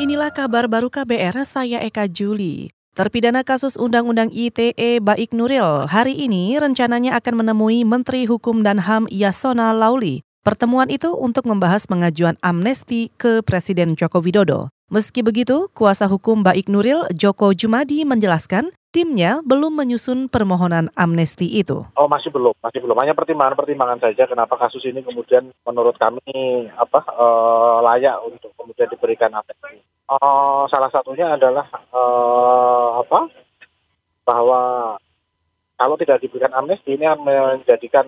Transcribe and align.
Inilah 0.00 0.32
kabar 0.32 0.72
baru 0.72 0.88
KBR, 0.88 1.44
saya 1.44 1.76
Eka 1.84 2.08
Juli. 2.08 2.72
Terpidana 2.96 3.44
kasus 3.44 3.76
Undang-Undang 3.76 4.32
ITE 4.32 5.04
Baik 5.04 5.36
Nuril 5.36 5.84
hari 5.84 6.16
ini 6.16 6.56
rencananya 6.56 7.20
akan 7.20 7.44
menemui 7.44 7.84
Menteri 7.84 8.24
Hukum 8.24 8.64
dan 8.64 8.80
HAM 8.80 9.04
Yasona 9.12 9.76
Lauli. 9.76 10.24
Pertemuan 10.40 10.88
itu 10.88 11.12
untuk 11.12 11.44
membahas 11.44 11.84
pengajuan 11.84 12.40
amnesti 12.40 13.12
ke 13.20 13.44
Presiden 13.44 13.92
Joko 13.92 14.24
Widodo. 14.24 14.72
Meski 14.88 15.20
begitu, 15.20 15.68
kuasa 15.76 16.08
hukum 16.08 16.40
Baik 16.40 16.72
Nuril 16.72 17.04
Joko 17.12 17.52
Jumadi 17.52 18.08
menjelaskan 18.08 18.72
timnya 18.92 19.40
belum 19.42 19.72
menyusun 19.72 20.28
permohonan 20.28 20.92
amnesti 20.92 21.48
itu. 21.48 21.82
Oh 21.96 22.06
masih 22.06 22.28
belum, 22.28 22.52
masih 22.60 22.84
belum. 22.84 22.94
Hanya 23.00 23.16
pertimbangan-pertimbangan 23.16 24.04
saja 24.04 24.28
kenapa 24.28 24.60
kasus 24.60 24.84
ini 24.84 25.00
kemudian 25.00 25.48
menurut 25.64 25.96
kami 25.96 26.68
apa 26.76 27.00
uh, 27.08 27.80
layak 27.80 28.20
untuk 28.22 28.52
kemudian 28.54 28.92
diberikan 28.92 29.32
amnesti. 29.32 29.80
Uh, 30.06 30.68
salah 30.68 30.92
satunya 30.92 31.34
adalah 31.34 31.64
uh, 31.90 33.00
apa 33.00 33.32
bahwa 34.28 34.60
kalau 35.80 35.96
tidak 35.96 36.20
diberikan 36.20 36.52
amnesti 36.52 36.94
ini 36.94 37.08
menjadikan 37.16 38.06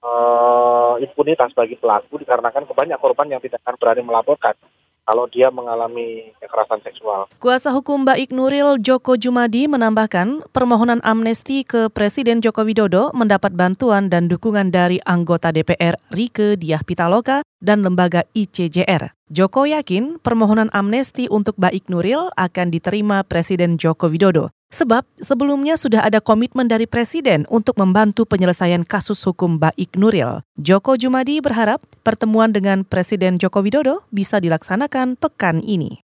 uh, 0.00 0.94
impunitas 1.02 1.52
bagi 1.52 1.74
pelaku 1.76 2.22
dikarenakan 2.22 2.64
kebanyak 2.70 2.98
korban 3.02 3.28
yang 3.28 3.42
tidak 3.42 3.60
akan 3.66 3.76
berani 3.76 4.02
melaporkan 4.06 4.54
kalau 5.04 5.26
dia 5.28 5.48
mengalami 5.48 6.32
kekerasan 6.40 6.80
seksual. 6.84 7.26
Kuasa 7.40 7.72
hukum 7.72 8.04
Baik 8.06 8.30
Nuril 8.32 8.78
Joko 8.80 9.16
Jumadi 9.16 9.66
menambahkan 9.66 10.44
permohonan 10.50 11.00
amnesti 11.02 11.62
ke 11.64 11.88
Presiden 11.92 12.40
Joko 12.40 12.64
Widodo 12.64 13.10
mendapat 13.12 13.54
bantuan 13.54 14.12
dan 14.12 14.28
dukungan 14.28 14.72
dari 14.72 15.02
anggota 15.04 15.50
DPR 15.50 15.96
Rike 16.12 16.60
Diah 16.60 16.82
Pitaloka 16.84 17.42
dan 17.60 17.84
lembaga 17.84 18.24
ICJR. 18.32 19.12
Joko 19.30 19.62
yakin 19.62 20.18
permohonan 20.18 20.74
amnesti 20.74 21.30
untuk 21.30 21.54
Baik 21.54 21.86
Nuril 21.86 22.34
akan 22.34 22.74
diterima 22.74 23.22
Presiden 23.22 23.78
Joko 23.78 24.10
Widodo. 24.10 24.50
Sebab 24.70 25.02
sebelumnya 25.18 25.74
sudah 25.74 26.06
ada 26.06 26.22
komitmen 26.22 26.70
dari 26.70 26.86
Presiden 26.86 27.42
untuk 27.50 27.74
membantu 27.74 28.22
penyelesaian 28.22 28.86
kasus 28.86 29.18
hukum 29.26 29.58
Baik 29.58 29.98
Nuril. 29.98 30.46
Joko 30.54 30.94
Jumadi 30.94 31.42
berharap 31.42 31.82
pertemuan 32.06 32.54
dengan 32.54 32.86
Presiden 32.86 33.34
Joko 33.34 33.66
Widodo 33.66 34.06
bisa 34.14 34.38
dilaksanakan 34.38 35.18
pekan 35.18 35.58
ini. 35.66 35.98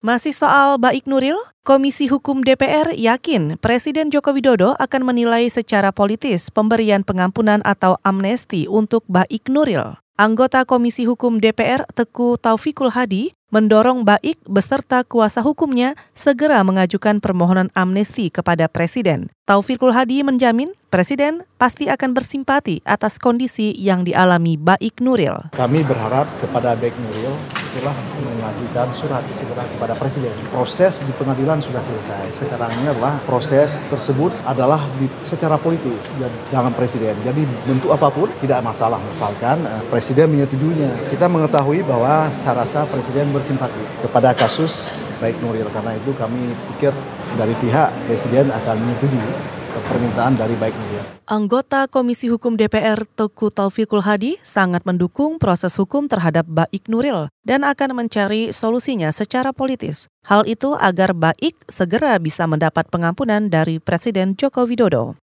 Masih 0.00 0.32
soal 0.32 0.80
Baik 0.80 1.04
Nuril, 1.04 1.36
Komisi 1.60 2.08
Hukum 2.08 2.40
DPR 2.40 2.96
yakin 2.96 3.60
Presiden 3.60 4.08
Joko 4.08 4.32
Widodo 4.32 4.72
akan 4.80 5.04
menilai 5.04 5.50
secara 5.52 5.92
politis 5.92 6.48
pemberian 6.48 7.04
pengampunan 7.04 7.60
atau 7.68 8.00
amnesti 8.00 8.64
untuk 8.64 9.04
Baik 9.12 9.50
Nuril. 9.52 10.00
Anggota 10.20 10.68
Komisi 10.68 11.08
Hukum 11.08 11.40
DPR 11.40 11.88
Teku 11.96 12.36
Taufikul 12.36 12.92
Hadi 12.92 13.32
mendorong 13.48 14.04
Baik 14.04 14.36
beserta 14.44 15.00
kuasa 15.00 15.40
hukumnya 15.40 15.96
segera 16.12 16.60
mengajukan 16.60 17.24
permohonan 17.24 17.72
amnesti 17.72 18.28
kepada 18.28 18.68
Presiden. 18.68 19.32
Taufikul 19.48 19.96
Hadi 19.96 20.20
menjamin 20.20 20.76
Presiden 20.92 21.48
pasti 21.56 21.88
akan 21.88 22.12
bersimpati 22.12 22.84
atas 22.84 23.16
kondisi 23.16 23.72
yang 23.80 24.04
dialami 24.04 24.60
Baik 24.60 25.00
Nuril. 25.00 25.56
Kami 25.56 25.80
berharap 25.88 26.28
kepada 26.44 26.76
Baik 26.76 26.92
Nuril 27.00 27.32
itulah 27.70 27.94
mengajukan 28.18 28.90
surat 28.98 29.22
segera 29.30 29.62
kepada 29.70 29.94
Presiden. 29.94 30.34
Proses 30.50 30.98
di 31.06 31.12
pengadilan 31.14 31.62
sudah 31.62 31.78
selesai. 31.86 32.34
Sekarang 32.34 32.70
ini 32.82 32.90
adalah 32.90 33.22
proses 33.22 33.78
tersebut 33.86 34.34
adalah 34.42 34.82
di, 34.98 35.06
secara 35.22 35.54
politis 35.54 36.10
dan 36.18 36.30
jangan 36.50 36.74
Presiden. 36.74 37.14
Jadi 37.22 37.46
bentuk 37.64 37.94
apa 37.94 38.10
pun 38.10 38.26
tidak 38.42 38.58
masalah 38.66 38.98
misalkan 39.06 39.62
uh, 39.62 39.82
Presiden 39.86 40.34
menyetujuinya. 40.34 41.14
Kita 41.14 41.30
mengetahui 41.30 41.86
bahwa 41.86 42.26
saya 42.34 42.66
rasa 42.66 42.82
Presiden 42.90 43.30
bersimpati 43.30 44.02
kepada 44.02 44.34
kasus 44.34 44.90
baik 45.22 45.36
Nuril 45.44 45.68
karena 45.70 45.94
itu 45.94 46.10
kami 46.16 46.50
pikir 46.74 46.90
dari 47.38 47.54
pihak 47.60 47.92
Presiden 48.08 48.50
akan 48.50 48.76
menyetujui 48.82 49.59
permintaan 49.78 50.34
dari 50.34 50.58
baik 50.58 50.74
media. 50.74 51.02
Anggota 51.30 51.86
Komisi 51.86 52.26
Hukum 52.26 52.58
DPR 52.58 53.06
Teku 53.06 53.54
Taufikul 53.54 54.02
Hadi 54.02 54.34
sangat 54.42 54.82
mendukung 54.82 55.38
proses 55.38 55.78
hukum 55.78 56.10
terhadap 56.10 56.42
Baik 56.50 56.90
Nuril 56.90 57.30
dan 57.46 57.62
akan 57.62 57.94
mencari 57.94 58.50
solusinya 58.50 59.14
secara 59.14 59.54
politis. 59.54 60.10
Hal 60.26 60.42
itu 60.50 60.74
agar 60.74 61.14
Baik 61.14 61.54
segera 61.70 62.18
bisa 62.18 62.50
mendapat 62.50 62.90
pengampunan 62.90 63.46
dari 63.46 63.78
Presiden 63.78 64.34
Joko 64.34 64.66
Widodo. 64.66 65.14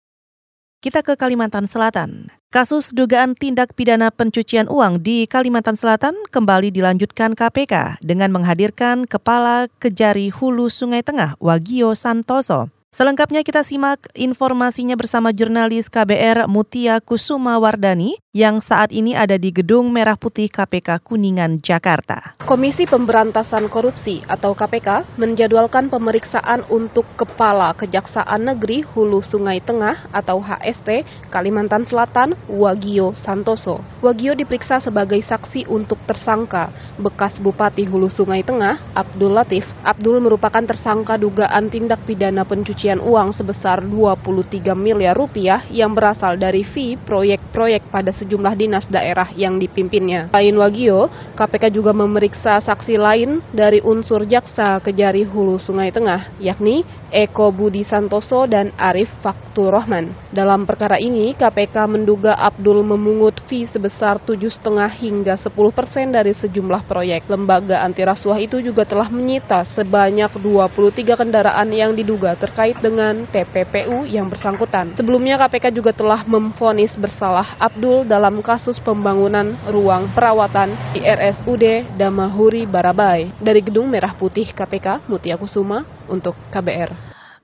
Kita 0.78 1.02
ke 1.02 1.18
Kalimantan 1.18 1.66
Selatan. 1.66 2.30
Kasus 2.54 2.94
dugaan 2.94 3.34
tindak 3.34 3.74
pidana 3.74 4.14
pencucian 4.14 4.70
uang 4.70 5.02
di 5.02 5.26
Kalimantan 5.26 5.74
Selatan 5.74 6.14
kembali 6.30 6.70
dilanjutkan 6.70 7.34
KPK 7.34 7.98
dengan 8.06 8.30
menghadirkan 8.30 9.02
Kepala 9.08 9.66
Kejari 9.82 10.30
Hulu 10.30 10.70
Sungai 10.70 11.02
Tengah 11.02 11.34
Wagio 11.42 11.96
Santoso. 11.98 12.75
Selengkapnya 12.96 13.44
kita 13.44 13.60
simak 13.60 14.08
informasinya 14.16 14.96
bersama 14.96 15.28
jurnalis 15.28 15.92
KBR 15.92 16.48
Mutia 16.48 16.96
Kusuma 17.04 17.60
Wardani 17.60 18.16
yang 18.36 18.60
saat 18.60 18.92
ini 18.92 19.16
ada 19.16 19.40
di 19.40 19.48
Gedung 19.48 19.88
Merah 19.88 20.20
Putih 20.20 20.52
KPK 20.52 21.00
Kuningan, 21.00 21.56
Jakarta. 21.56 22.36
Komisi 22.44 22.84
Pemberantasan 22.84 23.72
Korupsi 23.72 24.20
atau 24.28 24.52
KPK 24.52 25.16
menjadwalkan 25.16 25.88
pemeriksaan 25.88 26.68
untuk 26.68 27.08
Kepala 27.16 27.72
Kejaksaan 27.72 28.44
Negeri 28.44 28.84
Hulu 28.84 29.24
Sungai 29.24 29.64
Tengah 29.64 30.12
atau 30.12 30.44
HST 30.44 31.08
Kalimantan 31.32 31.88
Selatan 31.88 32.36
Wagio 32.44 33.16
Santoso. 33.24 33.80
Wagio 34.04 34.36
diperiksa 34.36 34.84
sebagai 34.84 35.24
saksi 35.24 35.64
untuk 35.72 35.96
tersangka 36.04 36.68
bekas 37.00 37.40
Bupati 37.40 37.88
Hulu 37.88 38.12
Sungai 38.12 38.44
Tengah 38.44 38.92
Abdul 38.92 39.32
Latif. 39.32 39.64
Abdul 39.80 40.20
merupakan 40.20 40.60
tersangka 40.60 41.16
dugaan 41.16 41.72
tindak 41.72 42.04
pidana 42.04 42.44
pencucian 42.44 43.00
uang 43.00 43.32
sebesar 43.32 43.80
23 43.80 44.76
miliar 44.76 45.16
rupiah 45.16 45.64
yang 45.72 45.96
berasal 45.96 46.36
dari 46.36 46.68
fee 46.68 47.00
proyek-proyek 47.00 47.88
pada 47.88 48.12
sejumlah 48.26 48.58
dinas 48.58 48.82
daerah 48.90 49.30
yang 49.38 49.62
dipimpinnya. 49.62 50.34
Selain 50.34 50.58
Wagio, 50.58 51.06
KPK 51.38 51.70
juga 51.70 51.94
memeriksa 51.94 52.58
saksi 52.58 52.98
lain 52.98 53.38
dari 53.54 53.78
unsur 53.78 54.26
jaksa 54.26 54.82
Kejari 54.82 55.22
Hulu 55.22 55.62
Sungai 55.62 55.94
Tengah, 55.94 56.34
yakni 56.42 56.82
Eko 57.06 57.54
Budi 57.54 57.86
Santoso 57.86 58.50
dan 58.50 58.74
Arif 58.74 59.06
Faktur 59.22 59.70
Rohman. 59.70 60.10
Dalam 60.34 60.66
perkara 60.66 60.98
ini, 60.98 61.38
KPK 61.38 61.86
menduga 61.86 62.34
Abdul 62.34 62.82
memungut 62.82 63.38
fee 63.46 63.70
sebesar 63.70 64.18
7,5 64.18 64.58
hingga 64.98 65.38
10 65.38 65.54
persen 65.70 66.10
dari 66.10 66.34
sejumlah 66.34 66.82
proyek. 66.90 67.30
Lembaga 67.30 67.86
anti 67.86 68.02
rasuah 68.02 68.42
itu 68.42 68.58
juga 68.58 68.82
telah 68.82 69.06
menyita 69.06 69.62
sebanyak 69.78 70.34
23 70.34 71.14
kendaraan 71.14 71.70
yang 71.70 71.94
diduga 71.94 72.34
terkait 72.34 72.74
dengan 72.82 73.22
TPPU 73.30 74.02
yang 74.04 74.26
bersangkutan. 74.26 74.98
Sebelumnya 74.98 75.38
KPK 75.46 75.70
juga 75.70 75.94
telah 75.94 76.26
memfonis 76.26 76.92
bersalah 76.98 77.54
Abdul 77.62 78.02
dalam 78.16 78.40
kasus 78.40 78.80
pembangunan 78.80 79.60
ruang 79.68 80.08
perawatan 80.16 80.72
di 80.96 81.04
RSUD 81.04 82.00
Damahuri 82.00 82.64
Barabai. 82.64 83.28
Dari 83.36 83.60
Gedung 83.60 83.92
Merah 83.92 84.16
Putih 84.16 84.56
KPK, 84.56 85.04
Mutia 85.04 85.36
Kusuma 85.36 85.84
untuk 86.08 86.32
KBR. 86.48 86.96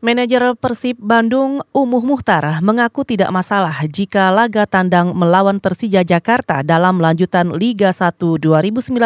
Manajer 0.03 0.59
Persib 0.59 0.99
Bandung 0.99 1.63
Umuh 1.71 2.03
Muhtar 2.03 2.59
mengaku 2.59 3.07
tidak 3.07 3.31
masalah 3.31 3.87
jika 3.87 4.35
laga 4.35 4.67
tandang 4.67 5.15
melawan 5.15 5.63
Persija 5.63 6.03
Jakarta 6.03 6.67
dalam 6.67 6.99
lanjutan 6.99 7.55
Liga 7.55 7.95
1 7.95 8.19
2019 8.19 8.99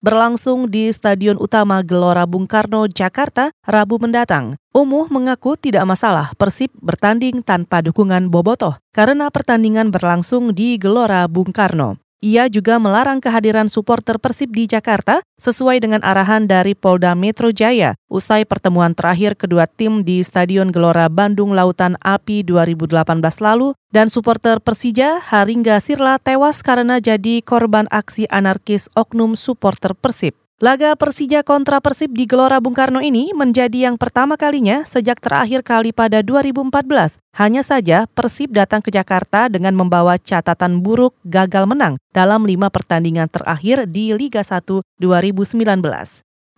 berlangsung 0.00 0.72
di 0.72 0.88
Stadion 0.96 1.36
Utama 1.36 1.84
Gelora 1.84 2.24
Bung 2.24 2.48
Karno, 2.48 2.88
Jakarta, 2.88 3.52
Rabu 3.68 4.00
mendatang. 4.00 4.56
Umuh 4.72 5.12
mengaku 5.12 5.60
tidak 5.60 5.84
masalah 5.84 6.32
Persib 6.40 6.72
bertanding 6.80 7.44
tanpa 7.44 7.84
dukungan 7.84 8.32
Bobotoh 8.32 8.80
karena 8.96 9.28
pertandingan 9.28 9.92
berlangsung 9.92 10.56
di 10.56 10.80
Gelora 10.80 11.28
Bung 11.28 11.52
Karno. 11.52 12.00
Ia 12.20 12.52
juga 12.52 12.76
melarang 12.76 13.16
kehadiran 13.16 13.72
supporter 13.72 14.20
Persib 14.20 14.52
di 14.52 14.68
Jakarta 14.68 15.24
sesuai 15.40 15.80
dengan 15.80 16.04
arahan 16.04 16.44
dari 16.44 16.76
Polda 16.76 17.16
Metro 17.16 17.48
Jaya 17.48 17.96
usai 18.12 18.44
pertemuan 18.44 18.92
terakhir 18.92 19.40
kedua 19.40 19.64
tim 19.64 20.04
di 20.04 20.20
Stadion 20.20 20.68
Gelora 20.68 21.08
Bandung 21.08 21.56
Lautan 21.56 21.96
Api 22.04 22.44
2018 22.44 23.00
lalu 23.40 23.72
dan 23.88 24.12
supporter 24.12 24.60
Persija 24.60 25.16
Haringga 25.32 25.80
Sirla 25.80 26.20
tewas 26.20 26.60
karena 26.60 27.00
jadi 27.00 27.40
korban 27.40 27.88
aksi 27.88 28.28
anarkis 28.28 28.92
oknum 28.92 29.32
supporter 29.32 29.96
Persib. 29.96 30.36
Laga 30.60 30.92
Persija 30.92 31.40
kontra 31.40 31.80
Persib 31.80 32.12
di 32.12 32.28
Gelora 32.28 32.60
Bung 32.60 32.76
Karno 32.76 33.00
ini 33.00 33.32
menjadi 33.32 33.88
yang 33.88 33.96
pertama 33.96 34.36
kalinya 34.36 34.84
sejak 34.84 35.16
terakhir 35.16 35.64
kali 35.64 35.88
pada 35.88 36.20
2014. 36.20 37.16
Hanya 37.32 37.64
saja 37.64 38.04
Persib 38.12 38.52
datang 38.52 38.84
ke 38.84 38.92
Jakarta 38.92 39.48
dengan 39.48 39.72
membawa 39.72 40.20
catatan 40.20 40.84
buruk 40.84 41.16
gagal 41.24 41.64
menang 41.64 41.96
dalam 42.12 42.44
lima 42.44 42.68
pertandingan 42.68 43.32
terakhir 43.32 43.88
di 43.88 44.12
Liga 44.12 44.44
1 44.44 44.84
2019. 45.00 45.64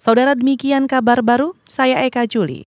Saudara 0.03 0.35
demikian 0.35 0.91
kabar 0.91 1.23
baru, 1.23 1.55
saya 1.71 2.03
Eka 2.03 2.27
Juli. 2.27 2.67